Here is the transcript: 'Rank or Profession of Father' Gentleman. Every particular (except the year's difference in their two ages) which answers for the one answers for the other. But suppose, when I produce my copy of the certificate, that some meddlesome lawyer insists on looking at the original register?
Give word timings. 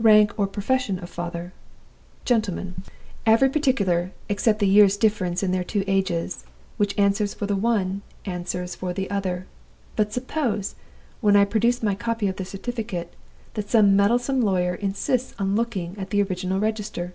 'Rank 0.00 0.36
or 0.36 0.48
Profession 0.48 0.98
of 0.98 1.08
Father' 1.08 1.52
Gentleman. 2.24 2.82
Every 3.24 3.48
particular 3.48 4.10
(except 4.28 4.58
the 4.58 4.66
year's 4.66 4.96
difference 4.96 5.40
in 5.40 5.52
their 5.52 5.62
two 5.62 5.84
ages) 5.86 6.44
which 6.78 6.98
answers 6.98 7.32
for 7.32 7.46
the 7.46 7.54
one 7.54 8.02
answers 8.24 8.74
for 8.74 8.92
the 8.92 9.08
other. 9.08 9.46
But 9.94 10.12
suppose, 10.12 10.74
when 11.20 11.36
I 11.36 11.44
produce 11.44 11.80
my 11.80 11.94
copy 11.94 12.26
of 12.26 12.34
the 12.38 12.44
certificate, 12.44 13.14
that 13.54 13.70
some 13.70 13.94
meddlesome 13.94 14.40
lawyer 14.42 14.74
insists 14.74 15.32
on 15.38 15.54
looking 15.54 15.96
at 15.96 16.10
the 16.10 16.22
original 16.24 16.58
register? 16.58 17.14